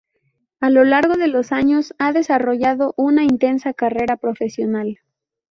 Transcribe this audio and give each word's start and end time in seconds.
A 0.59 0.71
lo 0.71 0.83
largo 0.83 1.13
de 1.15 1.27
los 1.27 1.51
años 1.51 1.93
ha 1.99 2.11
desarrollado 2.11 2.95
una 2.97 3.23
intensa 3.23 3.71
carrera 3.71 4.17
profesional. 4.17 4.97